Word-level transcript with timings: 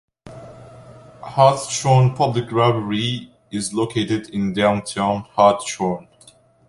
Hartshorne 1.21 2.15
Public 2.15 2.45
Library 2.51 3.31
is 3.51 3.71
located 3.71 4.31
in 4.31 4.51
downtown 4.51 5.25
Hartshorne. 5.37 6.07